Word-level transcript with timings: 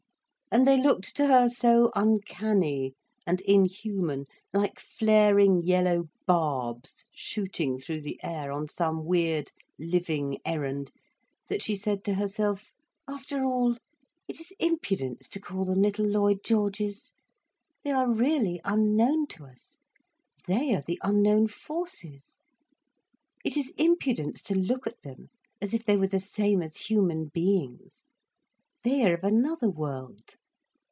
And 0.53 0.67
they 0.67 0.75
looked 0.75 1.15
to 1.15 1.27
her 1.27 1.47
so 1.47 1.93
uncanny 1.95 2.93
and 3.25 3.39
inhuman, 3.39 4.25
like 4.51 4.81
flaring 4.81 5.63
yellow 5.63 6.09
barbs 6.27 7.05
shooting 7.15 7.79
through 7.79 8.01
the 8.01 8.19
air 8.21 8.51
on 8.51 8.67
some 8.67 9.05
weird, 9.05 9.49
living 9.79 10.39
errand, 10.43 10.91
that 11.47 11.61
she 11.61 11.77
said 11.77 12.03
to 12.03 12.15
herself: 12.15 12.75
"After 13.07 13.45
all, 13.45 13.77
it 14.27 14.41
is 14.41 14.53
impudence 14.59 15.29
to 15.29 15.39
call 15.39 15.63
them 15.63 15.81
little 15.81 16.05
Lloyd 16.05 16.39
Georges. 16.43 17.13
They 17.85 17.91
are 17.91 18.11
really 18.11 18.59
unknown 18.65 19.27
to 19.27 19.45
us, 19.45 19.77
they 20.47 20.75
are 20.75 20.83
the 20.85 20.99
unknown 21.01 21.47
forces. 21.47 22.39
It 23.45 23.55
is 23.55 23.69
impudence 23.77 24.41
to 24.41 24.53
look 24.55 24.85
at 24.85 25.01
them 25.01 25.29
as 25.61 25.73
if 25.73 25.85
they 25.85 25.95
were 25.95 26.07
the 26.07 26.19
same 26.19 26.61
as 26.61 26.75
human 26.75 27.27
beings. 27.29 28.03
They 28.83 29.09
are 29.09 29.13
of 29.13 29.23
another 29.23 29.69
world. 29.69 30.35